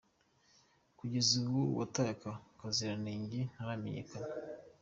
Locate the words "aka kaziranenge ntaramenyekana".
2.15-4.31